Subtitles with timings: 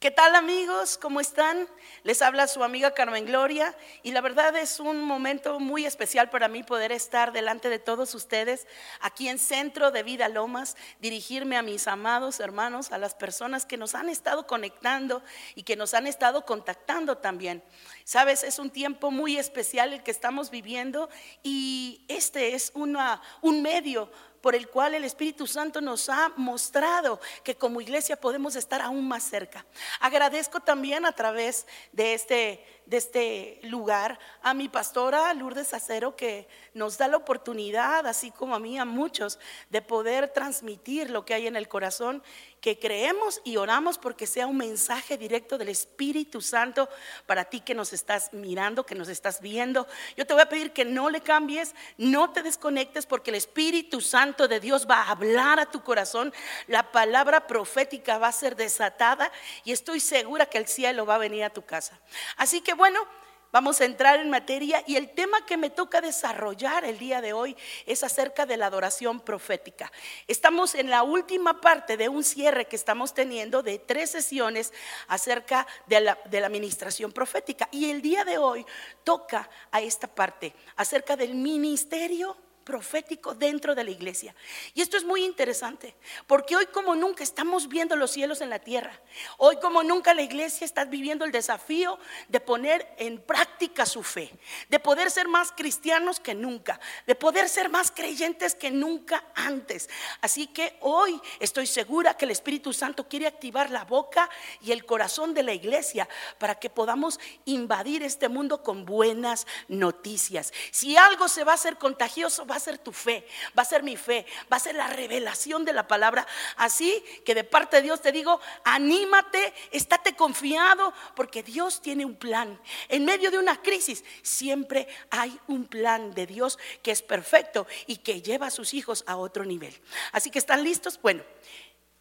[0.00, 0.96] ¿Qué tal amigos?
[0.96, 1.66] ¿Cómo están?
[2.04, 6.46] Les habla su amiga Carmen Gloria y la verdad es un momento muy especial para
[6.46, 8.68] mí poder estar delante de todos ustedes
[9.00, 13.76] aquí en Centro de Vida Lomas, dirigirme a mis amados hermanos, a las personas que
[13.76, 15.20] nos han estado conectando
[15.56, 17.64] y que nos han estado contactando también.
[18.04, 21.10] Sabes, es un tiempo muy especial el que estamos viviendo
[21.42, 27.20] y este es una, un medio por el cual el Espíritu Santo nos ha mostrado
[27.42, 29.64] que como iglesia podemos estar aún más cerca.
[30.00, 36.48] Agradezco también a través de este de este lugar, a mi pastora Lourdes Acero, que
[36.72, 41.34] nos da la oportunidad, así como a mí, a muchos, de poder transmitir lo que
[41.34, 42.22] hay en el corazón,
[42.60, 46.88] que creemos y oramos porque sea un mensaje directo del Espíritu Santo
[47.26, 49.86] para ti que nos estás mirando, que nos estás viendo.
[50.16, 54.00] Yo te voy a pedir que no le cambies, no te desconectes, porque el Espíritu
[54.00, 56.32] Santo de Dios va a hablar a tu corazón,
[56.66, 59.30] la palabra profética va a ser desatada
[59.64, 61.98] y estoy segura que el cielo va a venir a tu casa.
[62.36, 63.06] Así que bueno,
[63.52, 67.32] vamos a entrar en materia y el tema que me toca desarrollar el día de
[67.32, 69.90] hoy es acerca de la adoración profética.
[70.26, 74.72] Estamos en la última parte de un cierre que estamos teniendo de tres sesiones
[75.06, 78.64] acerca de la, administración profética y el día de hoy
[79.04, 82.36] toca a esta parte acerca del ministerio
[82.68, 84.34] profético dentro de la iglesia.
[84.74, 88.58] Y esto es muy interesante, porque hoy como nunca estamos viendo los cielos en la
[88.58, 88.92] tierra.
[89.38, 94.30] Hoy como nunca la iglesia está viviendo el desafío de poner en práctica su fe,
[94.68, 99.88] de poder ser más cristianos que nunca, de poder ser más creyentes que nunca antes.
[100.20, 104.28] Así que hoy estoy segura que el Espíritu Santo quiere activar la boca
[104.60, 110.52] y el corazón de la iglesia para que podamos invadir este mundo con buenas noticias.
[110.70, 113.26] Si algo se va a hacer contagioso, va a ser tu fe,
[113.58, 116.26] va a ser mi fe, va a ser la revelación de la palabra.
[116.56, 122.16] Así que de parte de Dios te digo, anímate, estate confiado, porque Dios tiene un
[122.16, 122.60] plan.
[122.88, 127.96] En medio de una crisis siempre hay un plan de Dios que es perfecto y
[127.96, 129.74] que lleva a sus hijos a otro nivel.
[130.12, 131.00] Así que están listos.
[131.00, 131.22] Bueno,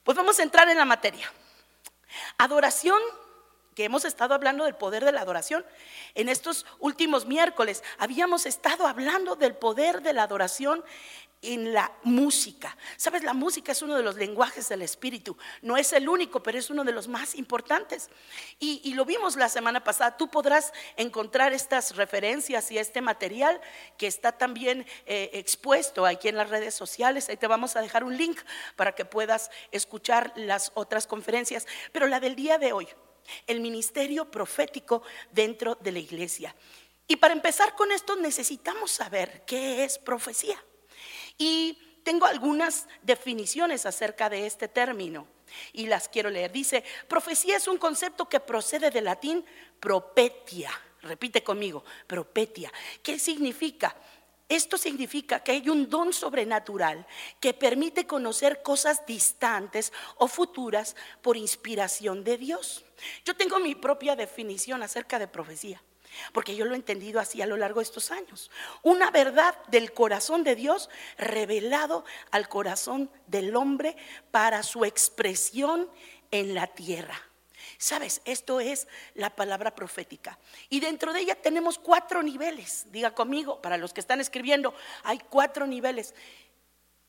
[0.04, 1.32] pues vamos a entrar en la materia.
[2.38, 3.00] Adoración
[3.78, 5.64] que hemos estado hablando del poder de la adoración.
[6.16, 10.84] En estos últimos miércoles habíamos estado hablando del poder de la adoración
[11.44, 12.76] en la música.
[12.96, 15.38] Sabes, la música es uno de los lenguajes del espíritu.
[15.62, 18.10] No es el único, pero es uno de los más importantes.
[18.60, 20.18] Y, lo vimos la semana pasada.
[20.18, 23.62] Tú podrás encontrar estas referencias y este material
[23.96, 27.30] que está también eh, expuesto aquí en las redes sociales.
[27.30, 28.40] Ahí te vamos a dejar un link
[28.76, 31.68] para que puedas escuchar las otras conferencias.
[31.92, 32.88] Pero la del día de hoy
[33.46, 36.56] el ministerio profético dentro de la iglesia.
[37.08, 40.62] Y para empezar con esto necesitamos saber qué es profecía.
[41.38, 45.28] Y tengo algunas definiciones acerca de este término
[45.74, 46.52] y las quiero leer.
[46.52, 49.46] Dice, profecía es un concepto que procede del latín
[49.80, 50.72] propetia.
[51.02, 52.72] Repite conmigo, propetia.
[53.02, 53.96] ¿Qué significa?
[54.50, 57.06] Esto significa que hay un don sobrenatural
[57.42, 62.86] que permite conocer cosas distantes o futuras por inspiración de Dios.
[63.26, 65.82] Yo tengo mi propia definición acerca de profecía,
[66.32, 68.50] porque yo lo he entendido así a lo largo de estos años.
[68.84, 73.98] Una verdad del corazón de Dios revelado al corazón del hombre
[74.32, 75.90] para su expresión
[76.32, 77.27] en la tierra.
[77.78, 80.40] Sabes, esto es la palabra profética.
[80.70, 82.86] Y dentro de ella tenemos cuatro niveles.
[82.92, 84.74] Diga conmigo, para los que están escribiendo,
[85.04, 86.16] hay cuatro niveles.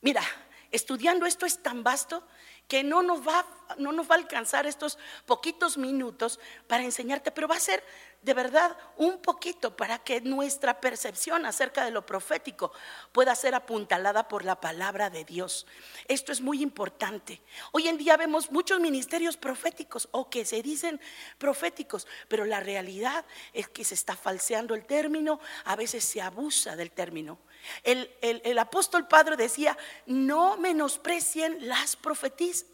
[0.02, 0.22] Mira,
[0.70, 2.26] estudiando esto es tan vasto
[2.68, 3.46] que no nos va,
[3.78, 7.82] no nos va a alcanzar estos poquitos minutos para enseñarte, pero va a ser
[8.22, 12.72] de verdad un poquito para que nuestra percepción acerca de lo profético
[13.12, 15.66] pueda ser apuntalada por la palabra de Dios.
[16.08, 17.40] Esto es muy importante.
[17.72, 21.00] Hoy en día vemos muchos ministerios proféticos o que se dicen
[21.38, 23.24] proféticos, pero la realidad
[23.54, 27.38] es que se está falseando el término, a veces se abusa del término.
[27.82, 29.76] El, apóstol Padre decía,
[30.06, 31.98] no menosprecien las,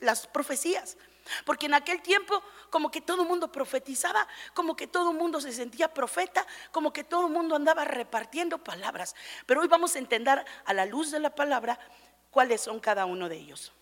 [0.00, 0.96] las profecías.
[1.46, 5.40] Porque en aquel tiempo como que todo el mundo profetizaba, como que todo el mundo
[5.40, 9.14] se sentía profeta, como que todo el mundo andaba repartiendo palabras.
[9.46, 11.78] Pero hoy vamos a entender a la luz de la palabra
[12.30, 13.72] cuáles son cada uno de ellos.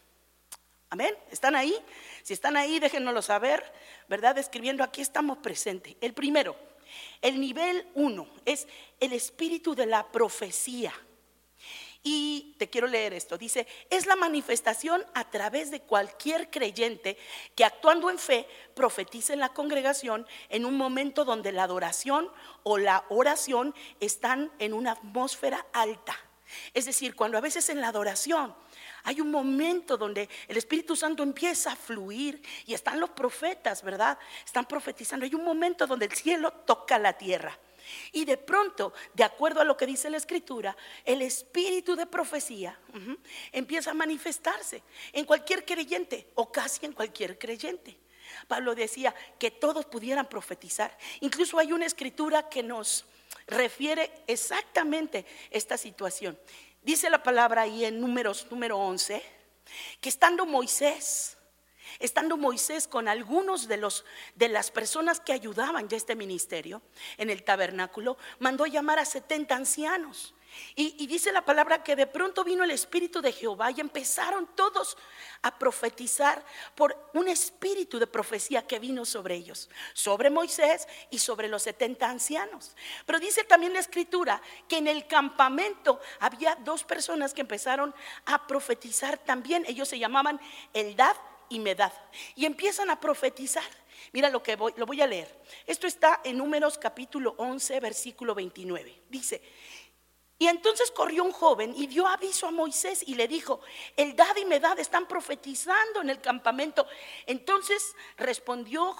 [0.90, 1.16] Amén.
[1.30, 1.74] ¿Están ahí?
[2.22, 3.64] Si están ahí, déjenoslo saber,
[4.08, 4.36] ¿verdad?
[4.36, 5.96] Escribiendo aquí estamos presentes.
[6.02, 6.54] El primero,
[7.20, 8.66] el nivel uno es
[9.00, 10.92] el espíritu de la profecía.
[12.04, 13.38] Y te quiero leer esto.
[13.38, 17.16] Dice, es la manifestación a través de cualquier creyente
[17.54, 22.28] que actuando en fe profetice en la congregación en un momento donde la adoración
[22.64, 26.16] o la oración están en una atmósfera alta.
[26.74, 28.52] Es decir, cuando a veces en la adoración
[29.04, 34.18] Hay un momento donde el Espíritu Santo empieza a fluir y están los profetas, ¿verdad?
[34.44, 35.24] Están profetizando.
[35.24, 37.58] Hay un momento donde el cielo toca la tierra.
[38.12, 42.78] Y de pronto, de acuerdo a lo que dice la escritura, el espíritu de profecía
[43.50, 44.82] empieza a manifestarse
[45.12, 47.98] en cualquier creyente o casi en cualquier creyente.
[48.46, 50.96] Pablo decía que todos pudieran profetizar.
[51.20, 53.04] Incluso hay una escritura que nos
[53.46, 56.38] refiere exactamente esta situación.
[56.82, 59.22] Dice la palabra ahí en números número 11,
[60.00, 61.38] que estando Moisés,
[62.00, 66.82] estando Moisés con algunos de los de las personas que ayudaban ya este ministerio
[67.18, 70.34] en el tabernáculo, mandó llamar a 70 ancianos
[70.74, 74.96] y, dice la palabra que de pronto vino el Espíritu de Jehová y empezaron todos
[75.42, 76.44] a profetizar
[76.74, 82.08] por un espíritu de profecía que vino sobre ellos, sobre Moisés y sobre los 70
[82.08, 82.76] ancianos.
[83.06, 87.94] Pero dice también la escritura que en el campamento había dos personas que empezaron
[88.26, 89.64] a profetizar también.
[89.66, 90.40] Ellos se llamaban
[90.72, 91.16] Eldad
[91.48, 91.92] y Medad.
[92.34, 93.64] Y empiezan a profetizar.
[94.12, 95.28] Mira lo que voy, lo voy a leer.
[95.66, 99.02] Esto está en Números capítulo 11, versículo 29.
[99.08, 99.42] Dice,
[100.42, 103.60] y entonces corrió un joven y dio aviso a Moisés y le dijo,
[103.96, 106.84] el dad y medad están profetizando en el campamento.
[107.26, 108.92] Entonces respondió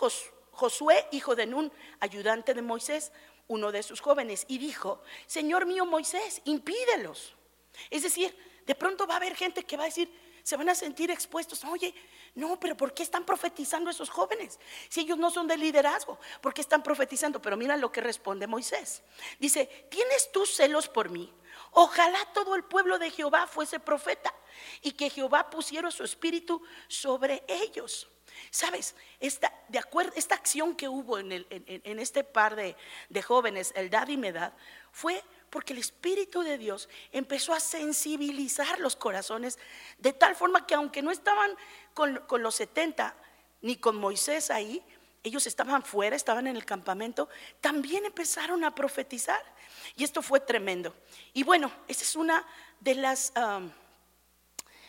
[0.52, 3.10] Josué, hijo de Nun, ayudante de Moisés,
[3.48, 7.34] uno de sus jóvenes, y dijo, Señor mío Moisés, impídelos.
[7.90, 8.32] Es decir,
[8.64, 11.64] de pronto va a haber gente que va a decir, se van a sentir expuestos.
[11.64, 11.92] Oye,
[12.34, 14.58] no, pero ¿por qué están profetizando esos jóvenes?
[14.88, 17.42] Si ellos no son de liderazgo, ¿por qué están profetizando?
[17.42, 19.02] Pero mira lo que responde Moisés.
[19.38, 21.32] Dice, ¿tienes tú celos por mí?
[21.72, 24.32] Ojalá todo el pueblo de Jehová fuese profeta
[24.80, 28.08] y que Jehová pusiera su espíritu sobre ellos.
[28.50, 31.32] Sabes, esta, de acuerdo, esta acción que hubo en,
[31.98, 34.52] este par de, jóvenes, el dad y medad,
[34.90, 39.58] fue porque el Espíritu de Dios empezó a sensibilizar los corazones
[39.98, 41.54] de tal forma que aunque no estaban
[41.92, 43.14] con, los 70
[43.60, 44.82] ni con Moisés ahí,
[45.22, 47.28] ellos estaban fuera, estaban en el campamento,
[47.60, 49.42] también empezaron a profetizar.
[49.94, 50.96] Y esto fue tremendo.
[51.34, 52.46] Y bueno, esa es una
[52.80, 53.34] de las...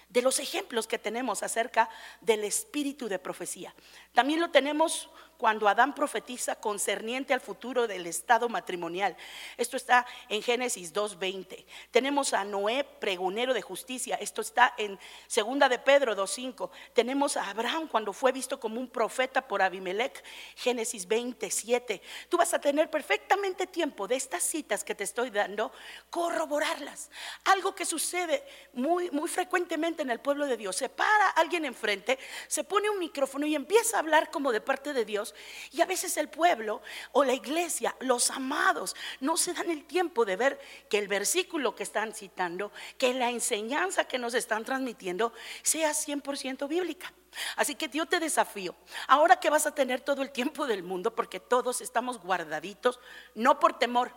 [0.09, 1.89] De los ejemplos que tenemos acerca
[2.21, 3.73] del espíritu de profecía.
[4.13, 5.09] También lo tenemos
[5.43, 9.13] cuando Adán profetiza concerniente al futuro del estado matrimonial.
[9.57, 11.65] Esto está en Génesis 2.20.
[11.91, 14.15] Tenemos a Noé, pregonero de justicia.
[14.15, 14.97] Esto está en
[15.27, 16.69] Segunda de Pedro 2.5.
[16.93, 20.23] Tenemos a Abraham cuando fue visto como un profeta por Abimelech.
[20.55, 22.01] Génesis 27.
[22.29, 25.73] Tú vas a tener perfectamente tiempo de estas citas que te estoy dando,
[26.09, 27.11] corroborarlas.
[27.43, 30.77] Algo que sucede muy, muy frecuentemente en el pueblo de Dios.
[30.77, 32.17] Se para alguien enfrente,
[32.47, 35.32] se pone un micrófono y empieza a hablar como de parte de Dios
[35.71, 36.81] y a veces el pueblo
[37.11, 40.59] o la iglesia, los amados, no se dan el tiempo de ver
[40.89, 46.67] que el versículo que están citando, que la enseñanza que nos están transmitiendo sea 100%
[46.67, 47.13] bíblica.
[47.55, 48.75] Así que yo te desafío,
[49.07, 52.99] ahora que vas a tener todo el tiempo del mundo, porque todos estamos guardaditos,
[53.35, 54.11] no por temor,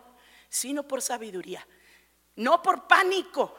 [0.49, 1.67] sino por sabiduría,
[2.35, 3.55] no por pánico,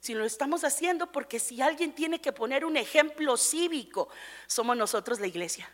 [0.00, 4.08] sino lo estamos haciendo porque si alguien tiene que poner un ejemplo cívico,
[4.46, 5.70] somos nosotros la iglesia.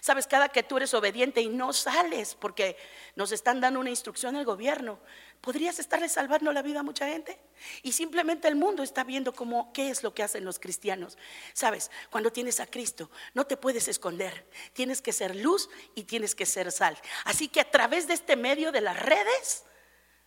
[0.00, 2.76] Sabes, cada que tú eres obediente y no sales porque
[3.16, 4.98] nos están dando una instrucción del gobierno,
[5.40, 7.38] podrías estarle salvando la vida a mucha gente.
[7.82, 11.18] Y simplemente el mundo está viendo cómo, qué es lo que hacen los cristianos.
[11.52, 14.48] Sabes, cuando tienes a Cristo, no te puedes esconder.
[14.72, 16.98] Tienes que ser luz y tienes que ser sal.
[17.24, 19.64] Así que a través de este medio de las redes,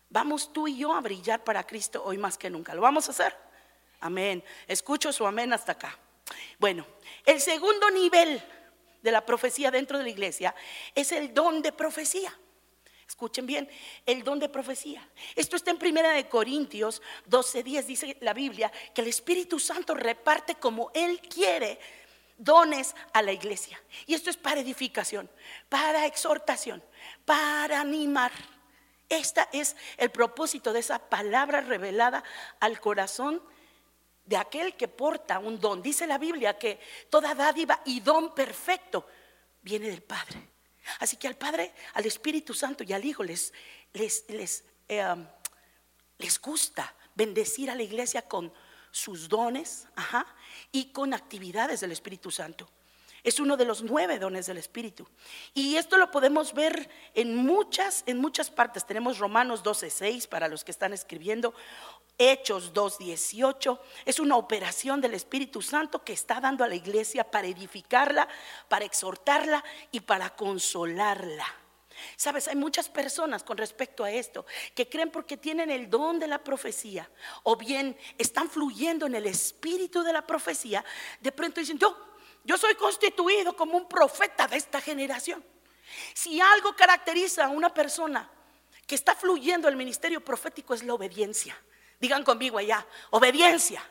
[0.10, 2.76] vamos tú y yo a brillar para Cristo hoy más que nunca.
[2.76, 3.36] ¿Lo vamos a hacer?
[4.00, 4.44] Amén.
[4.68, 5.98] Escucho su amén hasta acá.
[6.60, 6.86] Bueno,
[7.26, 8.44] el segundo nivel
[9.02, 10.56] de la profecía dentro de la iglesia
[10.96, 12.34] es el don de profecía.
[13.08, 13.70] Escuchen bien,
[14.06, 15.08] el don de profecía.
[15.36, 20.56] Esto está en Primera de Corintios 12:10 dice la Biblia que el Espíritu Santo reparte
[20.56, 21.80] como él quiere
[22.38, 23.82] dones a la iglesia.
[24.06, 25.30] Y esto es para edificación,
[25.70, 26.84] para exhortación,
[27.26, 28.32] para animar.
[29.10, 32.24] Este es el propósito de esa palabra revelada
[32.60, 33.42] al corazón
[34.28, 35.82] de aquel que porta un don.
[35.82, 36.80] Dice la Biblia que
[37.10, 39.08] toda dádiva y don perfecto
[39.62, 40.50] viene del Padre.
[41.00, 43.54] Así que al Padre, al Espíritu Santo y al Hijo les,
[43.94, 45.26] les, les, eh, um,
[46.18, 48.54] les gusta bendecir a la iglesia con
[48.92, 49.88] sus dones
[50.72, 52.70] y con actividades del Espíritu Santo.
[53.28, 55.06] Es uno de los nueve dones del Espíritu.
[55.54, 58.86] Y esto lo podemos ver en muchas, en muchas partes.
[58.86, 61.54] Tenemos Romanos 12:6 para los que están escribiendo,
[62.18, 63.82] Hechos 2.18.
[64.06, 68.30] Es una operación del Espíritu Santo que está dando a la iglesia para edificarla,
[68.70, 71.48] para exhortarla y para consolarla.
[72.16, 76.28] Sabes, hay muchas personas con respecto a esto que creen porque tienen el don de
[76.28, 77.10] la profecía
[77.44, 80.86] o bien están fluyendo en el espíritu de la profecía,
[81.20, 82.08] de pronto dicen, yo,
[82.44, 85.44] yo soy constituido como un profeta de esta generación.
[86.14, 88.30] Si algo caracteriza a una persona
[88.86, 91.58] que está fluyendo el ministerio profético es la obediencia.
[92.00, 93.84] Digan conmigo allá, obediencia.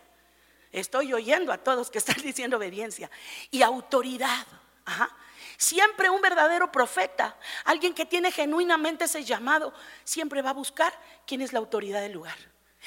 [0.73, 3.11] Estoy oyendo a todos que están diciendo obediencia.
[3.51, 4.47] Y autoridad.
[4.85, 5.15] Ajá.
[5.59, 9.73] Siempre un verdadero profeta, alguien que tiene genuinamente ese llamado,
[10.05, 10.93] siempre va a buscar
[11.27, 12.37] quién es la autoridad del lugar.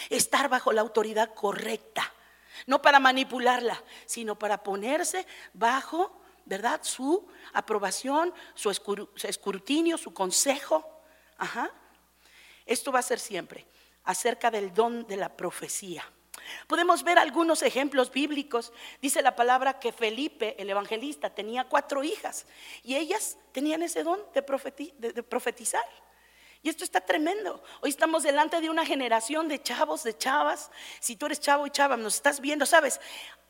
[0.10, 2.14] Estar bajo la autoridad correcta.
[2.66, 6.82] No para manipularla, sino para ponerse bajo, ¿verdad?
[6.84, 11.04] Su aprobación, su escrutinio, su consejo.
[11.38, 11.72] Ajá.
[12.66, 13.66] Esto va a ser siempre
[14.04, 16.04] acerca del don de la profecía.
[16.68, 18.74] Podemos ver algunos ejemplos bíblicos.
[19.02, 22.46] Dice la palabra que Felipe, el evangelista, tenía cuatro hijas
[22.84, 25.84] y ellas tenían ese don de, profetizar.
[26.62, 27.64] Y esto está tremendo.
[27.82, 30.72] Hoy estamos delante de una generación de chavos, de chavas.
[31.00, 33.00] Si tú eres chavo y chava, nos estás viendo, sabes,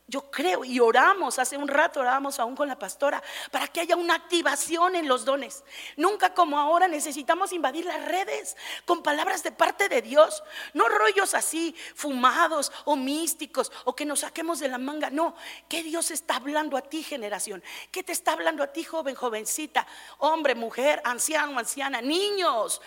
[0.10, 3.96] yo creo y oramos, hace un rato oramos aún con la pastora, para que haya
[3.96, 5.64] una activación en los dones.
[5.98, 11.36] Nunca como ahora necesitamos invadir las redes con palabras de parte de Dios, no rollos
[11.36, 15.12] así fumados o místicos o que nos saquemos de la manga.
[15.12, 15.36] No,
[15.68, 19.86] que Dios está hablando a ti generación, que te está hablando a ti joven, jovencita,
[20.18, 22.82] hombre, mujer, anciano, anciana, niños,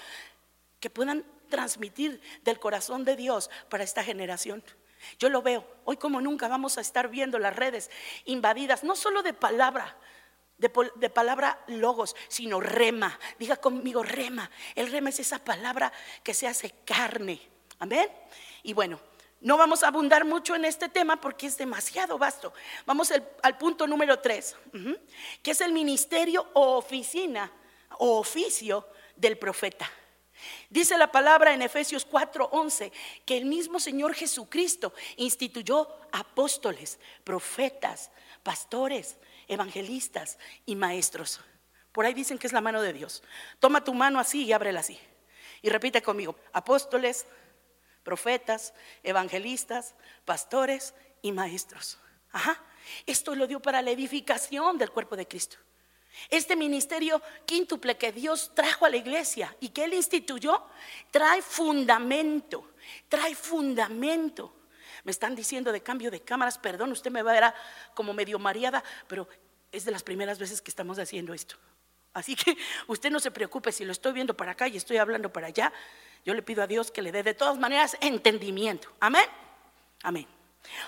[0.81, 4.65] que puedan transmitir del corazón de Dios para esta generación.
[5.19, 5.67] Yo lo veo.
[5.85, 7.91] Hoy como nunca vamos a estar viendo las redes
[8.25, 9.97] invadidas, no solo de palabra,
[10.59, 13.19] de, palabra logos, sino rema.
[13.39, 14.51] Diga conmigo rema.
[14.75, 15.93] El rema es esa palabra
[16.23, 17.41] que se hace carne.
[17.79, 18.09] Amén.
[18.63, 19.01] Y bueno,
[19.41, 22.53] no vamos a abundar mucho en este tema porque es demasiado vasto.
[22.87, 24.57] Vamos al, punto número tres,
[25.43, 27.51] que es el ministerio o oficina
[27.99, 29.91] o oficio del profeta.
[30.71, 32.93] Dice la palabra en Efesios 4:11
[33.25, 38.11] que el mismo Señor Jesucristo instituyó apóstoles, profetas,
[38.43, 39.17] pastores,
[39.49, 41.41] evangelistas y maestros.
[41.93, 43.23] Por ahí dicen que es la mano de Dios.
[43.61, 44.99] Toma tu mano así y ábrela así.
[45.61, 47.27] Y repite conmigo, apóstoles,
[48.03, 49.95] profetas, evangelistas,
[50.25, 51.99] pastores y maestros.
[52.33, 52.61] Ajá.
[53.07, 55.57] Esto lo dio para la edificación del cuerpo de Cristo.
[56.29, 60.63] Este ministerio quíntuple que Dios trajo a la iglesia y que Él instituyó,
[61.11, 62.73] trae fundamento,
[63.09, 64.55] trae fundamento.
[65.05, 67.55] Me están diciendo de cambio de cámaras, perdón, usted me va a ver
[67.95, 69.29] como medio mareada, pero
[69.71, 71.57] es de las primeras veces que estamos haciendo esto.
[72.13, 75.33] Así que usted no se preocupe si lo estoy viendo para acá y estoy hablando
[75.33, 75.73] para allá.
[76.25, 78.93] Yo le pido a Dios que le dé de todas maneras entendimiento.
[79.01, 79.25] Amén.
[80.03, 80.27] Amén.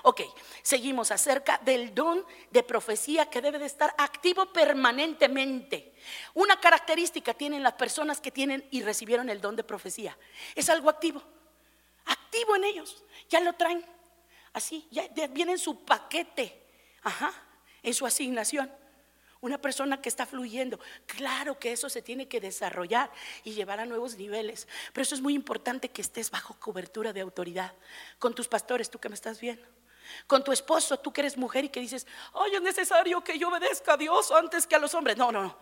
[0.03, 0.23] Ok,
[0.63, 5.95] seguimos acerca del don de profecía que debe de estar activo permanentemente.
[6.35, 10.17] Una característica tienen las personas que tienen y recibieron el don de profecía.
[10.55, 11.23] Es algo activo,
[12.07, 13.05] activo en ellos.
[13.29, 13.85] Ya lo traen
[14.53, 16.63] así, ya viene en su paquete,
[17.03, 17.33] ajá,
[17.83, 18.73] en su asignación.
[19.45, 23.11] Una persona que está fluyendo, claro que eso se tiene que desarrollar
[23.45, 24.67] y llevar a nuevos niveles.
[24.95, 27.75] Pero eso es muy importante que estés bajo cobertura de autoridad.
[28.19, 29.63] Con tus pastores, tú que me estás viendo.
[30.27, 33.49] Con tu esposo, tú que eres mujer y que dices, ay, es necesario que yo
[33.51, 35.19] obedezca a Dios antes que a los hombres.
[35.19, 35.59] No, no, no.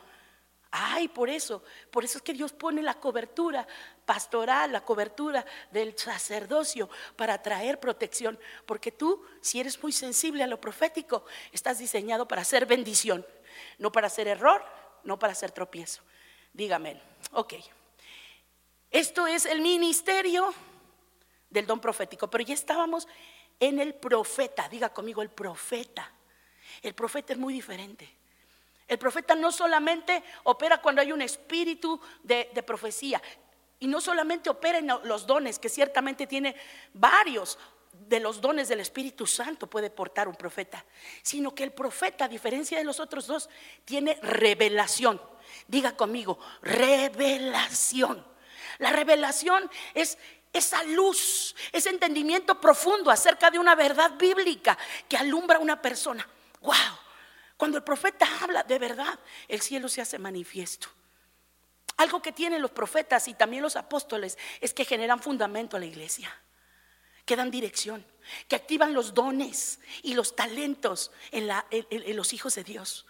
[0.71, 3.67] Ay, por eso, por eso es que Dios pone la cobertura
[4.07, 8.39] pastoral, la cobertura del sacerdocio para traer protección.
[8.65, 13.27] Porque tú, si eres muy sensible a lo profético, estás diseñado para hacer bendición
[13.79, 14.65] no para hacer error,
[15.05, 16.03] no para hacer tropiezo.
[16.53, 17.01] Dígame,
[17.33, 17.55] ok.
[18.91, 20.53] Esto es el ministerio
[21.49, 23.09] del don profético, pero ya estábamos
[23.59, 26.13] en el profeta, diga conmigo el profeta.
[26.83, 28.09] El profeta es muy diferente.
[28.89, 33.23] El profeta no solamente opera cuando hay un espíritu de, de, profecía
[33.79, 36.55] y no solamente opera en los dones, que ciertamente tiene
[36.93, 37.59] varios,
[38.09, 40.85] de los dones del Espíritu Santo puede portar un profeta,
[41.23, 43.49] sino que el profeta, a diferencia de los otros dos,
[43.85, 45.21] tiene revelación.
[45.67, 48.25] Diga conmigo, revelación.
[48.79, 50.19] La revelación es
[50.53, 54.77] esa luz, ese entendimiento profundo acerca de una verdad bíblica
[55.09, 56.29] que alumbra a una persona.
[56.61, 56.75] ¡Wow!
[57.57, 59.19] Cuando el profeta habla de verdad,
[59.49, 60.89] el cielo se hace manifiesto.
[61.97, 65.87] Algo que tienen los profetas y también los apóstoles es que generan fundamento a la
[65.87, 66.33] iglesia
[67.25, 68.05] que dan dirección,
[68.49, 71.49] que activan los dones y los talentos en,
[72.17, 73.07] los hijos de Dios.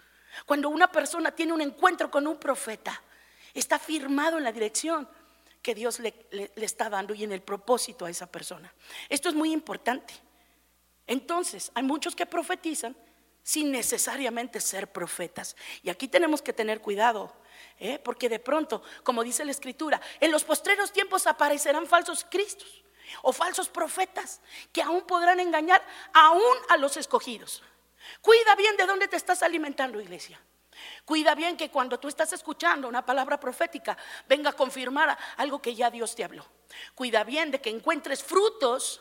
[0.46, 3.02] Cuando una persona tiene un encuentro con un profeta,
[3.54, 5.08] está firmado en la dirección
[5.60, 6.14] que Dios le,
[6.56, 8.72] está dando y en el propósito a esa persona.
[9.08, 10.14] Esto es muy importante.
[11.06, 12.96] Entonces, hay muchos que profetizan,
[13.44, 15.56] sin necesariamente ser profetas.
[15.82, 17.34] Y aquí tenemos que tener cuidado,
[17.80, 17.98] ¿eh?
[17.98, 22.81] porque de pronto, como dice la escritura, en los postreros tiempos aparecerán falsos cristos
[23.22, 24.40] o falsos profetas
[24.72, 27.62] que aún podrán engañar aún a los escogidos.
[28.20, 30.40] Cuida bien de dónde te estás alimentando, iglesia.
[31.04, 33.96] Cuida bien que cuando tú estás escuchando una palabra profética
[34.28, 36.46] venga a confirmar algo que ya Dios te habló.
[36.94, 39.00] Cuida bien de que encuentres frutos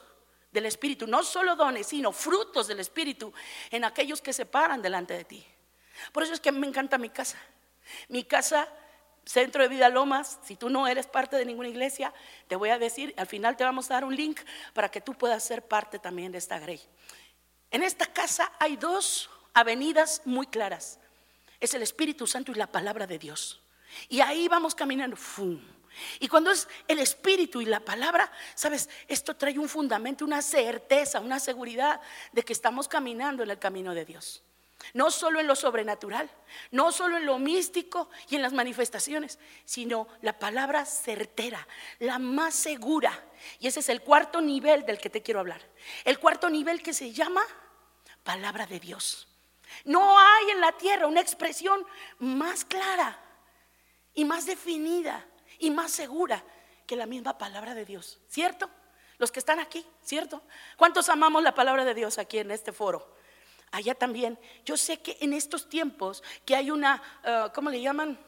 [0.52, 3.34] del Espíritu, no solo dones, sino frutos del Espíritu
[3.70, 5.48] en aquellos que se paran delante de ti.
[6.12, 7.38] Por eso es que me encanta mi casa.
[8.10, 8.68] Mi casa,
[9.26, 12.14] Centro de Vida Lomas, si tú no eres parte de ninguna iglesia,
[12.48, 14.40] te voy a decir, al final te vamos a dar un link
[14.74, 16.82] para que tú puedas ser parte también de esta grey.
[17.70, 21.00] En esta casa hay dos avenidas muy claras.
[21.60, 23.62] Es el Espíritu Santo y la palabra de Dios.
[24.10, 25.16] Y ahí vamos caminando.
[25.16, 25.60] ¡fum!
[26.20, 31.20] Y cuando es el espíritu y la palabra, sabes, esto trae un fundamento, una certeza,
[31.20, 32.00] una seguridad
[32.32, 34.44] de que estamos caminando en el camino de Dios.
[34.94, 36.30] No solo en lo sobrenatural,
[36.72, 41.68] no solo en lo místico y en las manifestaciones, sino la palabra certera,
[42.00, 43.24] la más segura.
[43.60, 45.62] Y ese es el cuarto nivel del que te quiero hablar.
[46.04, 47.42] El cuarto nivel que se llama
[48.24, 49.28] palabra de Dios.
[49.86, 51.86] No hay en la tierra una expresión
[52.20, 53.20] más clara
[54.14, 55.26] y más definida
[55.60, 56.44] y más segura
[56.86, 58.70] que la misma palabra de Dios, ¿cierto?
[59.18, 60.42] Los que están aquí, ¿cierto?
[60.76, 63.16] ¿Cuántos amamos la palabra de Dios aquí en este foro?
[63.72, 64.38] Allá también.
[64.66, 68.20] Yo sé que en estos tiempos que hay una, eh, ¿cómo le llaman?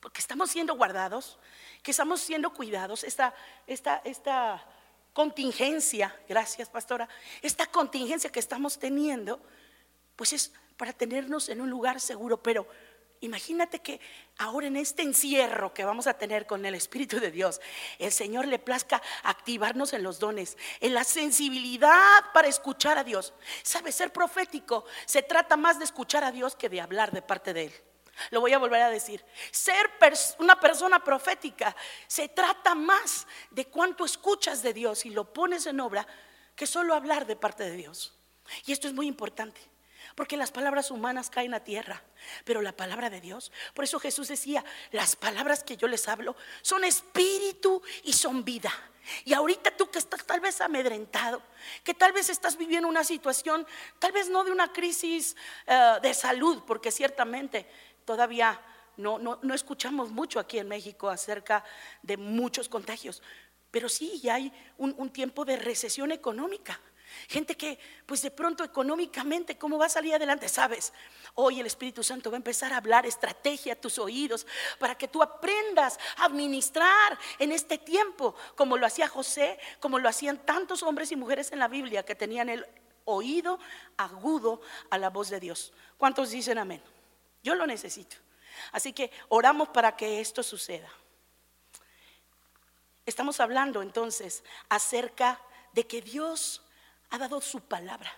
[0.00, 1.38] Porque estamos siendo guardados,
[1.82, 3.34] que estamos siendo cuidados, esta,
[3.66, 4.64] esta, esta
[5.12, 7.08] contingencia, gracias pastora,
[7.42, 9.40] esta contingencia que estamos teniendo,
[10.16, 12.66] pues es para tenernos en un lugar seguro, pero
[13.22, 14.00] Imagínate que
[14.38, 17.60] ahora en este encierro que vamos a tener con el Espíritu de Dios,
[18.00, 23.32] el Señor le plazca activarnos en los dones, en la sensibilidad para escuchar a Dios.
[23.62, 23.92] ¿Sabe?
[23.92, 27.66] Ser profético se trata más de escuchar a Dios que de hablar de parte de
[27.66, 27.72] Él.
[28.30, 29.24] Lo voy a volver a decir.
[29.52, 29.88] Ser
[30.40, 31.76] una persona profética
[32.08, 36.08] se trata más de cuánto escuchas de Dios y lo pones en obra
[36.56, 38.18] que solo hablar de parte de Dios.
[38.66, 39.71] Y esto es muy importante.
[40.14, 42.02] Porque las palabras humanas caen a tierra,
[42.44, 46.36] pero la palabra de Dios, por eso Jesús decía, las palabras que yo les hablo
[46.60, 48.72] son espíritu y son vida.
[49.24, 51.42] Y ahorita tú que estás tal vez amedrentado,
[51.82, 53.66] que tal vez estás viviendo una situación,
[53.98, 57.66] tal vez no de una crisis eh, de salud, porque ciertamente
[58.04, 58.60] todavía
[58.96, 61.64] no, no, escuchamos mucho aquí en México acerca
[62.02, 63.22] de muchos contagios,
[63.70, 66.78] pero sí ya hay un tiempo de recesión económica.
[67.28, 70.48] Gente que, pues de pronto económicamente, ¿cómo va a salir adelante?
[70.48, 70.92] Sabes,
[71.34, 74.46] hoy el Espíritu Santo va a empezar a hablar estrategia a tus oídos
[74.78, 80.08] para que tú aprendas a administrar en este tiempo, como lo hacía José, como lo
[80.08, 82.66] hacían tantos hombres y mujeres en la Biblia que tenían el
[83.04, 83.58] oído
[83.96, 85.72] agudo a la voz de Dios.
[85.96, 86.82] ¿Cuántos dicen amén?
[87.42, 88.16] Yo lo necesito.
[88.72, 90.88] Así que oramos para que esto suceda.
[93.04, 95.40] Estamos hablando entonces acerca
[95.72, 96.61] de que Dios
[97.12, 98.10] ha dado su palabra.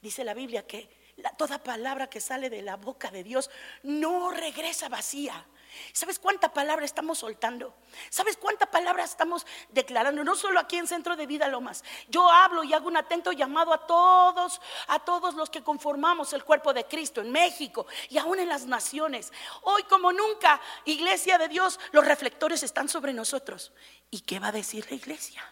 [0.00, 0.88] Dice la Biblia que
[1.36, 3.50] toda palabra que sale de la boca de Dios
[3.82, 5.46] no regresa vacía.
[5.92, 7.74] ¿Sabes cuánta palabra estamos soltando?
[8.08, 10.24] ¿Sabes cuánta palabra estamos declarando?
[10.24, 11.84] No solo aquí en Centro de Vida Lomas.
[12.08, 16.42] Yo hablo y hago un atento llamado a todos, a todos los que conformamos el
[16.42, 19.30] cuerpo de Cristo en México y aún en las naciones.
[19.62, 23.72] Hoy como nunca, Iglesia de Dios, los reflectores están sobre nosotros.
[24.10, 25.44] ¿Y qué va a decir la iglesia?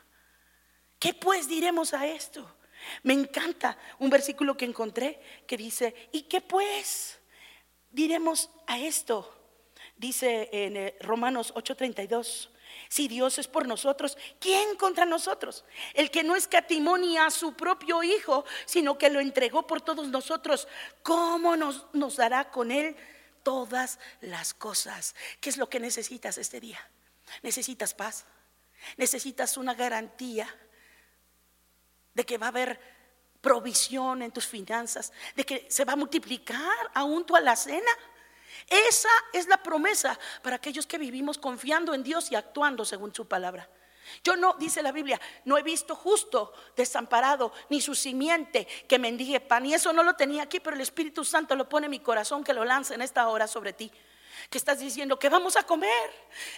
[0.98, 2.56] ¿Qué pues diremos a esto?
[3.02, 7.18] Me encanta un versículo que encontré que dice, ¿y qué pues
[7.90, 9.32] diremos a esto?
[9.96, 12.50] Dice en eh, Romanos 8:32,
[12.88, 15.64] si Dios es por nosotros, ¿quién contra nosotros?
[15.94, 20.08] El que no escatimó ni a su propio Hijo, sino que lo entregó por todos
[20.08, 20.68] nosotros,
[21.02, 22.96] ¿cómo nos, nos dará con él
[23.42, 25.14] todas las cosas?
[25.40, 26.78] ¿Qué es lo que necesitas este día?
[27.42, 28.24] Necesitas paz,
[28.96, 30.54] necesitas una garantía
[32.16, 32.80] de que va a haber
[33.42, 37.92] provisión en tus finanzas, de que se va a multiplicar aún tu alacena.
[38.66, 43.28] Esa es la promesa para aquellos que vivimos confiando en Dios y actuando según su
[43.28, 43.68] palabra.
[44.24, 49.40] Yo no, dice la Biblia, no he visto justo desamparado, ni su simiente que mendigue
[49.40, 49.66] pan.
[49.66, 52.42] Y eso no lo tenía aquí, pero el Espíritu Santo lo pone en mi corazón
[52.42, 53.92] que lo lance en esta hora sobre ti.
[54.48, 56.10] Que estás diciendo, ¿qué vamos a comer?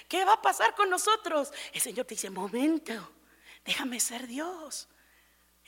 [0.08, 1.50] ¿Qué va a pasar con nosotros?
[1.72, 2.92] El Señor te dice, momento,
[3.64, 4.88] déjame ser Dios.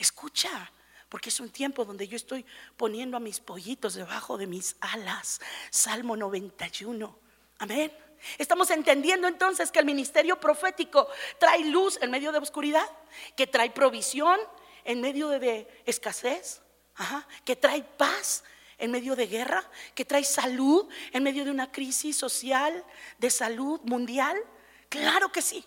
[0.00, 0.72] Escucha,
[1.10, 2.46] porque es un tiempo donde yo estoy
[2.78, 5.42] poniendo a mis pollitos debajo de mis alas.
[5.70, 7.18] Salmo 91.
[7.58, 7.92] Amén.
[8.38, 11.06] Estamos entendiendo entonces que el ministerio profético
[11.38, 12.86] trae luz en medio de oscuridad,
[13.36, 14.40] que trae provisión
[14.84, 16.62] en medio de, escasez,
[17.44, 18.42] que trae paz
[18.78, 19.62] en medio de guerra,
[19.94, 22.86] que trae salud en medio de una crisis social,
[23.18, 24.42] de salud mundial?
[24.88, 25.62] Claro que sí,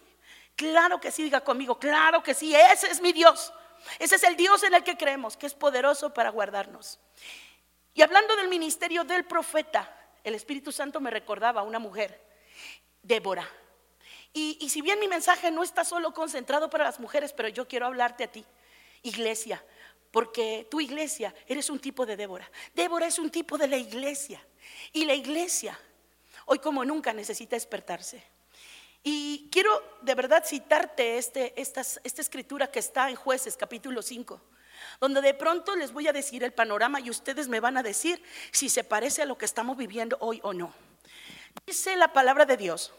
[0.56, 3.54] claro que sí, diga conmigo, claro que sí, ese es mi Dios.
[4.00, 7.00] Ese es el Dios en el que creemos, que es poderoso para guardarnos.
[7.94, 12.22] Y hablando del ministerio del profeta, el Espíritu Santo me recordaba a una mujer,
[13.02, 13.48] Débora.
[14.32, 17.68] Y, y, si bien mi mensaje no está solo concentrado para las mujeres, pero yo
[17.68, 18.44] quiero hablarte a ti,
[19.04, 19.64] iglesia,
[20.10, 22.50] porque tu iglesia eres un tipo de Débora.
[22.74, 24.44] Débora es un tipo de la iglesia.
[24.92, 25.80] Y la iglesia,
[26.46, 28.24] hoy como nunca, necesita despertarse.
[29.04, 29.70] Y quiero
[30.02, 34.42] de verdad citarte este, esta, esta escritura que está en jueces capítulo 5
[35.00, 38.22] donde de pronto les voy a decir el panorama y ustedes me van a decir
[38.52, 40.74] si se parece a lo que estamos viviendo hoy o no.
[41.66, 42.94] Dice la palabra de Dios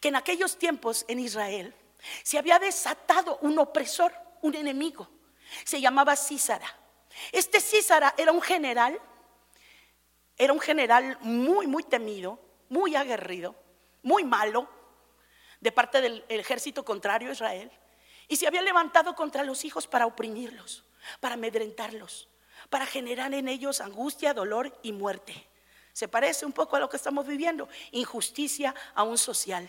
[0.00, 1.74] que en aquellos tiempos en Israel
[2.22, 4.12] se había desatado un opresor,
[4.42, 5.08] un enemigo,
[5.64, 6.76] se llamaba Císara.
[7.32, 9.00] Este Císara era un general,
[10.36, 12.38] era un general muy, muy temido,
[12.68, 13.54] muy aguerrido,
[14.02, 14.68] muy malo,
[15.60, 17.70] de parte del ejército contrario a Israel,
[18.28, 20.84] y se había levantado contra los hijos para oprimirlos,
[21.20, 22.28] para amedrentarlos,
[22.68, 25.48] para generar en ellos angustia, dolor y muerte.
[25.92, 29.68] Se parece un poco a lo que estamos viviendo, injusticia aún social.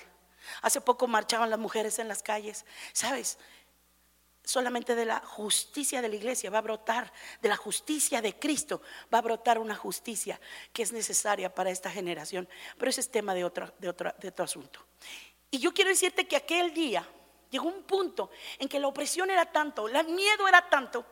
[0.61, 3.37] Hace poco marchaban las mujeres en las calles, ¿sabes?
[4.43, 8.81] Solamente de la justicia de la iglesia va a brotar, de la justicia de Cristo
[9.13, 10.39] va a brotar una justicia
[10.73, 12.47] que es necesaria para esta generación.
[12.77, 14.85] Pero ese es tema de otro, de otro, de otro asunto.
[15.51, 17.05] Y yo quiero decirte que aquel día
[17.49, 21.05] llegó un punto en que la opresión era tanto, el miedo era tanto,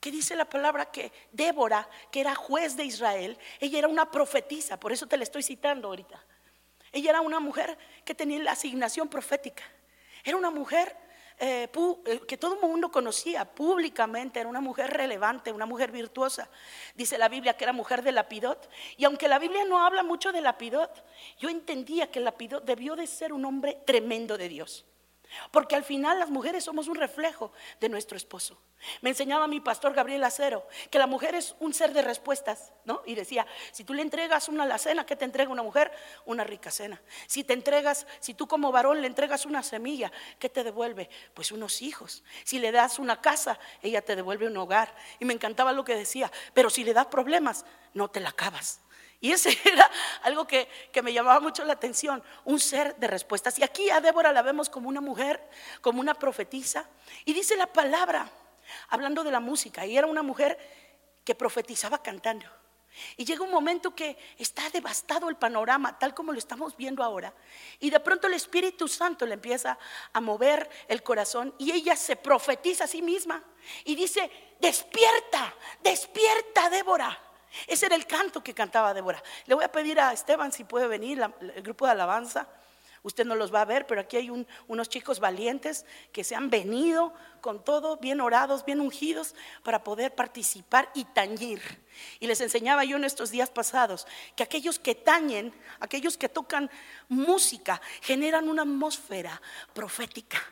[0.00, 4.80] que dice la palabra que Débora, que era juez de Israel, ella era una profetisa,
[4.80, 6.24] por eso te la estoy citando ahorita.
[6.92, 9.64] Ella era una mujer que tenía la asignación profética.
[10.24, 10.96] Era una mujer
[11.38, 11.68] eh,
[12.06, 16.48] eh, que todo el mundo conocía públicamente, era una mujer relevante, una mujer virtuosa.
[16.94, 18.70] Dice la Biblia que era mujer de Lapidot.
[18.96, 21.04] Y aunque la Biblia no habla mucho de Lapidot,
[21.38, 24.86] yo entendía que Lapidot debió de ser un hombre tremendo de Dios.
[25.50, 28.60] Porque al final las mujeres somos un reflejo de nuestro esposo.
[29.00, 33.02] Me enseñaba mi pastor Gabriel Acero que la mujer es un ser de respuestas, ¿no?
[33.06, 35.90] Y decía, si tú le entregas una la cena, ¿qué te entrega una mujer?
[36.26, 37.00] Una rica cena.
[37.26, 41.08] Si te entregas, si tú como varón le entregas una semilla, ¿qué te devuelve?
[41.34, 42.22] Pues unos hijos.
[42.44, 44.94] Si le das una casa, ella te devuelve un hogar.
[45.18, 48.80] Y me encantaba lo que decía, pero si le das problemas, no te la acabas.
[49.20, 49.90] Y ese era
[50.22, 53.58] algo que, que, me llamaba mucho la atención, un ser de respuestas.
[53.58, 55.42] Y aquí a Débora la vemos como una mujer,
[55.80, 56.88] como una profetisa.
[57.24, 58.30] Y dice la palabra,
[58.88, 60.58] hablando de la música, y era una mujer
[61.24, 62.46] que profetizaba cantando.
[63.16, 67.34] Y llega un momento que está devastado el panorama, tal como lo estamos viendo ahora.
[67.78, 69.78] Y de pronto el Espíritu Santo le empieza
[70.12, 73.42] a mover el corazón y ella se profetiza a sí misma.
[73.84, 77.25] Y dice, despierta, despierta, Débora.
[77.66, 79.22] Ese era el canto que cantaba Débora.
[79.46, 82.48] Le voy a pedir a Esteban si puede venir, el grupo de alabanza.
[83.02, 84.30] Usted no los va a ver, pero aquí hay
[84.66, 90.14] unos chicos valientes que se han venido con todo, bien orados, bien ungidos, para poder
[90.14, 91.62] participar y tañir.
[92.18, 96.68] Y les enseñaba yo en estos días pasados que aquellos que tañen, aquellos que tocan
[97.08, 99.40] música, generan una atmósfera
[99.72, 100.42] profética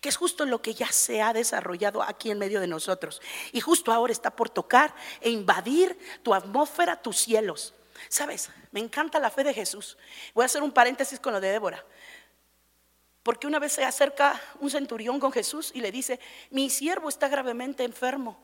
[0.00, 3.20] que es justo lo que ya se ha desarrollado aquí en medio de nosotros.
[3.52, 7.74] Y justo ahora está por tocar e invadir tu atmósfera, tus cielos.
[8.08, 8.50] ¿Sabes?
[8.72, 9.98] Me encanta la fe de Jesús.
[10.34, 11.84] Voy a hacer un paréntesis con lo de Débora.
[13.22, 16.18] Porque una vez se acerca un centurión con Jesús y le dice,
[16.50, 18.42] mi siervo está gravemente enfermo,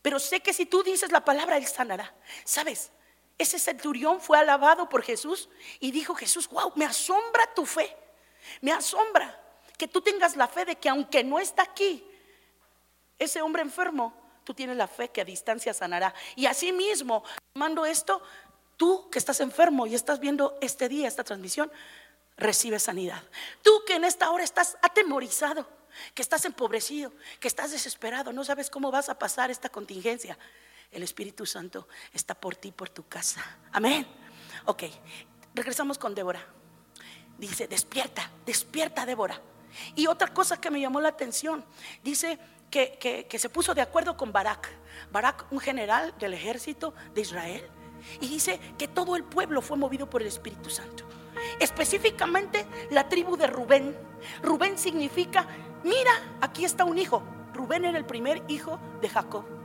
[0.00, 2.14] pero sé que si tú dices la palabra, él sanará.
[2.44, 2.90] ¿Sabes?
[3.36, 7.94] Ese centurión fue alabado por Jesús y dijo Jesús, wow, me asombra tu fe,
[8.60, 9.41] me asombra
[9.82, 12.08] que tú tengas la fe de que aunque no está aquí,
[13.18, 14.14] ese hombre enfermo,
[14.44, 16.14] tú tienes la fe que a distancia sanará.
[16.36, 18.22] Y así mismo, mando esto,
[18.76, 21.68] tú que estás enfermo y estás viendo este día, esta transmisión,
[22.36, 23.20] recibe sanidad.
[23.60, 25.68] Tú que en esta hora estás atemorizado,
[26.14, 30.38] que estás empobrecido, que estás desesperado, no sabes cómo vas a pasar esta contingencia.
[30.92, 33.58] El Espíritu Santo está por ti, por tu casa.
[33.72, 34.06] Amén.
[34.66, 34.84] Ok,
[35.56, 36.46] regresamos con Débora.
[37.36, 39.42] Dice, despierta, despierta Débora.
[39.94, 41.64] Y otra cosa que me llamó la atención,
[42.02, 42.38] dice
[42.70, 44.68] que, se puso de acuerdo con Barak.
[45.10, 47.68] Barak, un general del ejército de Israel.
[48.20, 51.04] Y dice que todo el pueblo fue movido por el Espíritu Santo.
[51.60, 53.96] Específicamente la tribu de Rubén.
[54.42, 55.46] Rubén significa,
[55.84, 57.22] mira, aquí está un hijo.
[57.52, 59.61] Rubén era el primer hijo de Jacob.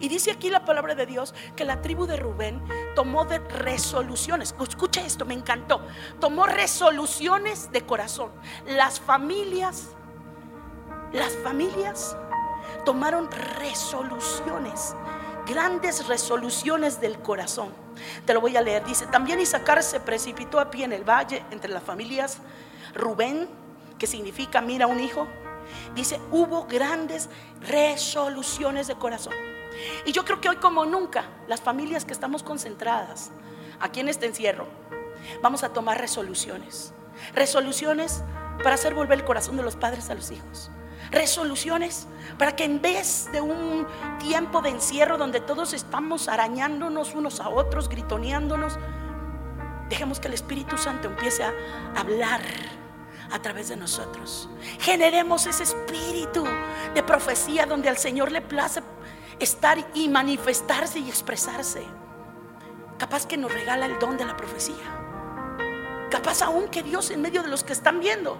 [0.00, 2.62] Y dice aquí la palabra de Dios que la tribu de Rubén
[2.96, 4.54] tomó de resoluciones.
[4.60, 5.86] Escucha esto, me encantó.
[6.18, 8.32] Tomó resoluciones de corazón.
[8.66, 9.90] Las familias,
[11.12, 12.16] las familias
[12.84, 14.94] tomaron resoluciones
[15.46, 17.70] grandes resoluciones del corazón.
[18.24, 18.84] Te lo voy a leer.
[18.84, 22.38] Dice, también Isaacar se precipitó a pie en el valle entre las familias.
[22.94, 23.48] Rubén,
[23.98, 25.26] que significa mira un hijo.
[25.94, 27.28] Dice, hubo grandes
[27.60, 29.34] resoluciones de corazón.
[30.04, 33.30] Y yo creo que hoy como nunca, las familias que estamos concentradas
[33.80, 34.66] aquí en este encierro,
[35.42, 36.92] vamos a tomar resoluciones.
[37.34, 38.22] Resoluciones
[38.62, 40.70] para hacer volver el corazón de los padres a los hijos.
[41.10, 42.06] Resoluciones
[42.38, 43.86] para que en vez de un
[44.18, 48.78] tiempo de encierro donde todos estamos arañándonos unos a otros, gritoneándonos,
[49.88, 51.52] dejemos que el Espíritu Santo empiece a
[51.96, 52.42] hablar
[53.32, 54.48] a través de nosotros.
[54.80, 56.44] Generemos ese espíritu
[56.94, 58.82] de profecía donde al Señor le place
[59.40, 61.82] estar y manifestarse y expresarse.
[62.98, 64.76] Capaz que nos regala el don de la profecía.
[66.10, 68.36] Capaz aún que Dios en medio de los que están viendo,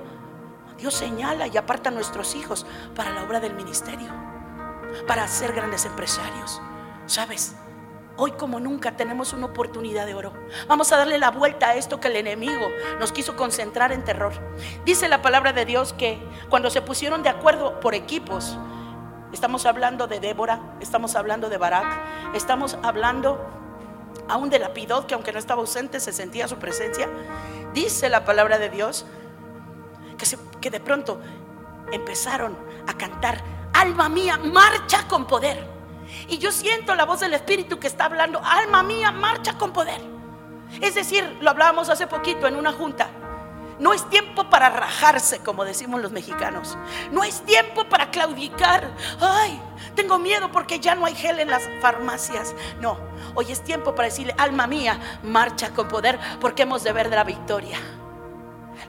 [0.76, 4.12] Dios señala y aparta a nuestros hijos para la obra del ministerio,
[5.06, 6.60] para ser grandes empresarios.
[7.06, 7.54] ¿Sabes?
[8.16, 10.34] Hoy como nunca tenemos una oportunidad de oro.
[10.68, 14.32] Vamos a darle la vuelta a esto que el enemigo nos quiso concentrar en terror.
[14.84, 18.58] Dice la palabra de Dios que cuando se pusieron de acuerdo por equipos,
[19.32, 23.38] estamos hablando de Débora, estamos hablando de Barak, estamos hablando
[24.28, 27.08] aún de Lapidot, que aunque no estaba ausente se sentía su presencia.
[27.72, 29.06] Dice la palabra de Dios
[30.18, 30.26] que,
[30.60, 31.20] que de pronto
[31.92, 35.64] empezaron a cantar, alma mía, marcha con poder.
[36.28, 40.00] Y yo siento la voz del Espíritu que está hablando, alma mía, marcha con poder.
[40.80, 43.08] Es decir, lo hablábamos hace poquito en una junta.
[43.80, 46.76] No es tiempo para rajarse, como decimos los mexicanos.
[47.10, 48.94] No es tiempo para claudicar.
[49.18, 49.58] Ay,
[49.94, 52.54] tengo miedo porque ya no hay gel en las farmacias.
[52.78, 52.98] No,
[53.34, 57.16] hoy es tiempo para decirle, alma mía, marcha con poder porque hemos de ver de
[57.16, 57.78] la victoria.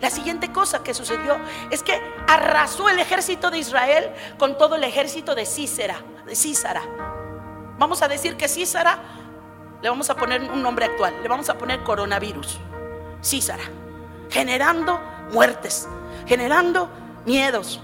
[0.02, 4.84] La siguiente cosa que sucedió es que arrasó el ejército de Israel con todo el
[4.84, 6.82] ejército de Císara, de Císara.
[7.78, 9.00] Vamos a decir que Císara
[9.82, 12.60] le vamos a poner un nombre actual, le vamos a poner coronavirus.
[13.24, 13.64] Císara,
[14.32, 15.00] generando
[15.32, 15.88] muertes,
[16.26, 16.90] generando
[17.26, 17.80] miedos.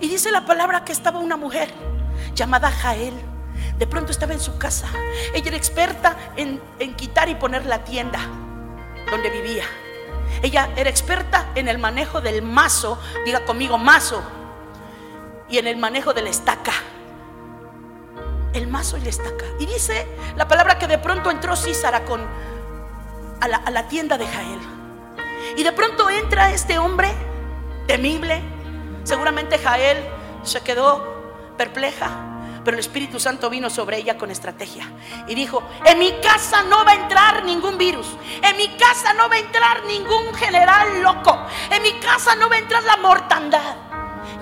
[0.00, 1.72] Y dice la palabra que estaba una mujer
[2.34, 3.14] llamada Jael.
[3.78, 4.88] De pronto estaba en su casa.
[5.32, 6.60] Ella era experta en,
[6.96, 8.18] quitar y poner la tienda
[9.10, 9.64] donde vivía.
[10.42, 14.22] Ella era experta en el manejo del mazo, diga conmigo mazo,
[15.48, 16.72] y en el manejo de la estaca.
[18.52, 19.44] El mazo y la estaca.
[19.58, 20.06] Y dice
[20.36, 22.20] la palabra que de pronto entró Císara con
[23.40, 24.79] a la tienda de Jael.
[25.60, 27.12] Y de pronto entra este hombre
[27.86, 28.40] temible.
[29.04, 29.98] Seguramente Jael
[30.42, 32.08] se quedó perpleja.
[32.64, 34.90] Pero el Espíritu Santo vino sobre ella con estrategia
[35.28, 38.06] y dijo, en mi casa no va a entrar ningún virus,
[38.42, 41.38] en mi casa no va a entrar ningún general loco,
[41.70, 43.76] en mi casa no va a entrar la mortandad.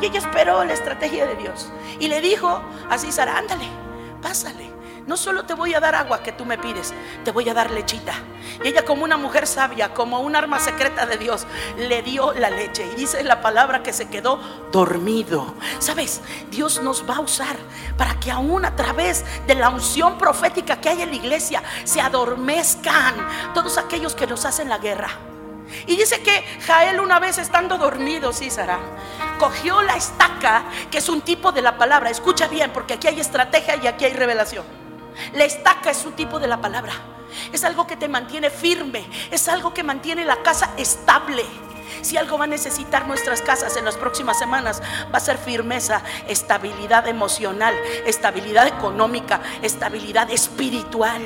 [0.01, 3.67] Y ella esperó la estrategia de Dios y le dijo a César, ándale,
[4.23, 4.78] pásale.
[5.09, 6.93] No solo te voy a dar agua que tú me pides,
[7.25, 8.13] te voy a dar lechita.
[8.63, 11.47] Y ella como una mujer sabia, como un arma secreta de Dios,
[11.79, 12.87] le dio la leche.
[12.93, 14.39] Y dice la palabra que se quedó
[14.71, 15.55] dormido.
[15.79, 16.21] ¿Sabes?
[16.51, 17.57] Dios nos va a usar
[17.97, 22.03] para que aún a través de la unción profética que hay en la iglesia se
[22.03, 23.15] adormezcan
[23.55, 25.09] todos aquellos que nos hacen la guerra.
[25.87, 28.79] Y dice que Jael una vez estando dormido, Císara,
[29.39, 32.11] cogió la estaca, que es un tipo de la palabra.
[32.11, 34.78] Escucha bien, porque aquí hay estrategia y aquí hay revelación.
[35.33, 36.93] La estaca es un tipo de la palabra.
[37.53, 39.07] Es algo que te mantiene firme.
[39.31, 41.45] Es algo que mantiene la casa estable.
[42.03, 46.03] Si algo va a necesitar nuestras casas en las próximas semanas, va a ser firmeza,
[46.29, 47.75] estabilidad emocional,
[48.07, 51.23] estabilidad económica, estabilidad espiritual.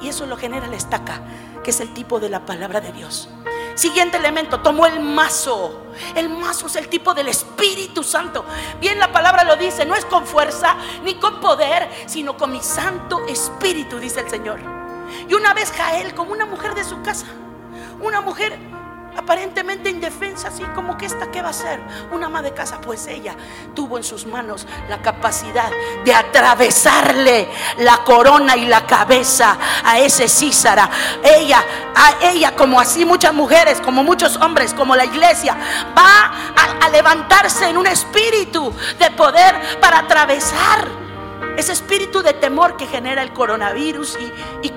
[0.00, 1.22] Y eso lo genera la estaca,
[1.62, 3.28] que es el tipo de la palabra de Dios.
[3.74, 5.82] Siguiente elemento, tomó el mazo.
[6.14, 8.44] El mazo es el tipo del Espíritu Santo.
[8.80, 12.60] Bien la palabra lo dice, no es con fuerza ni con poder, sino con mi
[12.60, 14.60] Santo Espíritu, dice el Señor.
[15.28, 17.26] Y una vez Jael, como una mujer de su casa,
[18.00, 18.58] una mujer
[19.16, 21.80] aparentemente indefensa, así como que esta que va a ser
[22.12, 23.36] una ama de casa, pues ella
[23.74, 25.70] tuvo en sus manos la capacidad
[26.04, 27.48] de atravesarle
[27.78, 30.90] la corona y la cabeza a ese Císara.
[31.22, 35.56] Ella, a ella, como así muchas mujeres, como muchos hombres, como la iglesia,
[35.96, 40.86] va a, levantarse en un espíritu de poder para atravesar
[41.56, 44.16] ese espíritu de temor que genera el coronavirus
[44.62, 44.72] y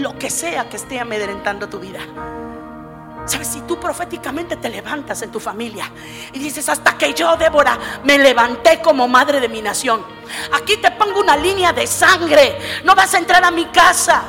[0.00, 2.00] lo que sea que esté amedrentando tu vida.
[3.28, 3.48] ¿Sabes?
[3.48, 5.90] Si tú proféticamente te levantas en tu familia
[6.32, 10.02] y dices, hasta que yo, Débora, me levanté como madre de mi nación.
[10.54, 12.58] Aquí te pongo una línea de sangre.
[12.84, 14.22] No vas a entrar a mi casa.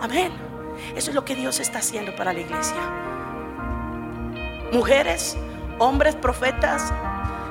[0.00, 0.32] Amén.
[0.94, 2.80] Eso es lo que Dios está haciendo para la iglesia.
[4.72, 5.36] Mujeres,
[5.78, 6.92] hombres, profetas,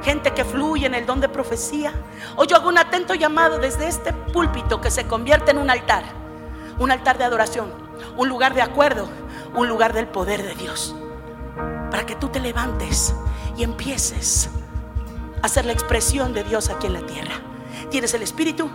[0.02, 1.92] gente que fluye en el don de profecía.
[2.38, 6.04] Hoy yo hago un atento llamado desde este púlpito que se convierte en un altar,
[6.78, 7.74] un altar de adoración,
[8.16, 9.10] un lugar de acuerdo,
[9.56, 10.96] un lugar del poder de Dios.
[11.92, 13.14] Para que tú te levantes
[13.58, 14.50] y empieces
[15.42, 17.36] a ser la expresión de Dios aquí en la tierra.
[17.90, 18.70] Tienes el Espíritu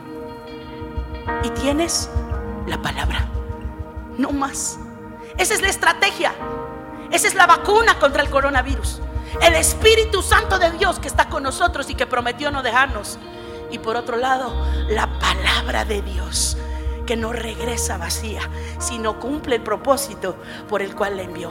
[1.43, 2.11] y tienes
[2.67, 3.29] la palabra.
[4.19, 4.79] No más.
[5.37, 6.33] Esa es la estrategia.
[7.11, 9.01] Esa es la vacuna contra el coronavirus.
[9.43, 13.19] El Espíritu Santo de Dios que está con nosotros y que prometió no dejarnos.
[13.71, 14.55] Y por otro lado,
[14.89, 16.57] la palabra de Dios
[17.07, 18.41] que no regresa vacía,
[18.79, 20.37] sino cumple el propósito
[20.69, 21.51] por el cual le envió.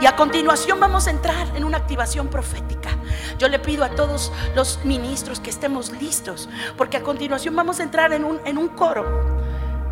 [0.00, 2.90] Y a continuación vamos a entrar en una activación profética.
[3.38, 7.82] Yo le pido a todos los ministros que estemos listos, porque a continuación vamos a
[7.82, 9.04] entrar en un, en un coro,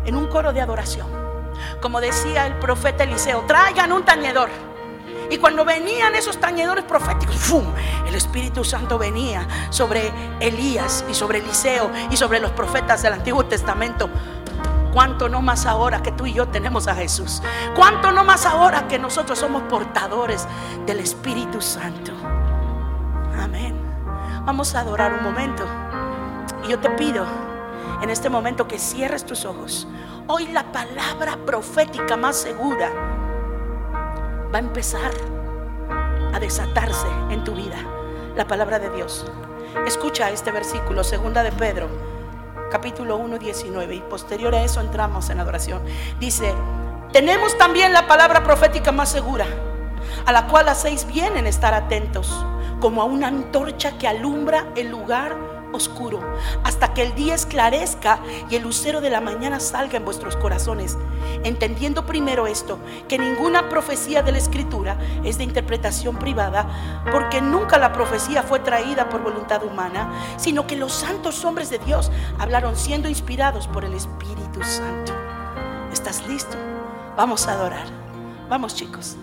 [0.05, 1.07] en un coro de adoración.
[1.81, 4.49] Como decía el profeta Eliseo, traigan un tañedor.
[5.29, 7.35] Y cuando venían esos tañedores proféticos,
[8.05, 10.11] el Espíritu Santo venía sobre
[10.41, 14.09] Elías y sobre Eliseo y sobre los profetas del Antiguo Testamento.
[14.93, 17.41] ¿Cuánto no más ahora que tú y yo tenemos a Jesús?
[17.75, 20.47] ¿Cuánto no más ahora que nosotros somos portadores
[20.85, 22.11] del Espíritu Santo?
[23.41, 23.79] Amén.
[24.45, 25.63] Vamos a adorar un momento.
[26.65, 27.25] Y yo te pido
[28.01, 29.87] en este momento que cierres tus ojos.
[30.27, 32.91] Hoy la palabra profética más segura
[34.53, 35.11] va a empezar
[36.33, 37.77] a desatarse en tu vida.
[38.35, 39.25] La palabra de Dios.
[39.85, 41.87] Escucha este versículo, segunda de Pedro,
[42.71, 43.95] capítulo 1, 19.
[43.95, 45.83] Y posterior a eso entramos en adoración.
[46.19, 46.55] Dice,
[47.11, 49.45] tenemos también la palabra profética más segura,
[50.25, 52.43] a la cual hacéis bien en estar atentos,
[52.79, 56.19] como a una antorcha que alumbra el lugar oscuro,
[56.63, 60.97] hasta que el día esclarezca y el lucero de la mañana salga en vuestros corazones,
[61.43, 67.77] entendiendo primero esto, que ninguna profecía de la escritura es de interpretación privada, porque nunca
[67.77, 72.75] la profecía fue traída por voluntad humana, sino que los santos hombres de Dios hablaron
[72.75, 75.13] siendo inspirados por el Espíritu Santo.
[75.91, 76.57] ¿Estás listo?
[77.15, 77.85] Vamos a adorar.
[78.49, 79.17] Vamos chicos.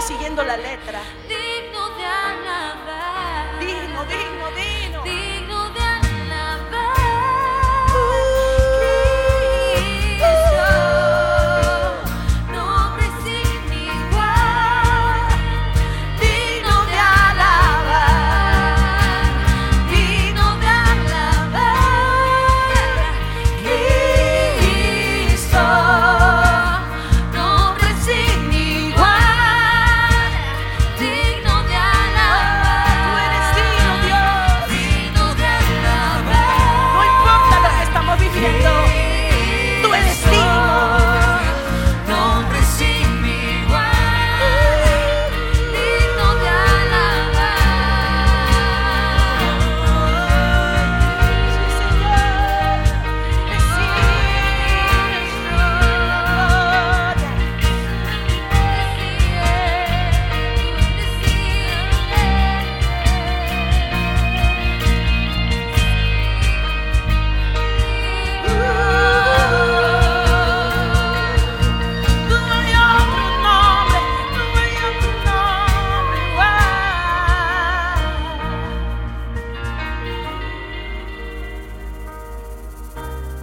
[0.00, 1.00] Siguiendo la letra.